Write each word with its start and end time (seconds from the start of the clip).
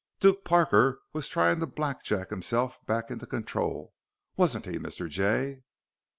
"Duke 0.19 0.43
Parker 0.43 0.99
was 1.13 1.27
trying 1.27 1.59
to 1.59 1.67
blackjack 1.67 2.31
himself 2.31 2.83
back 2.87 3.11
into 3.11 3.27
control, 3.27 3.93
wasn't 4.35 4.65
he, 4.65 4.79
Mr. 4.79 5.07
Jay? 5.07 5.61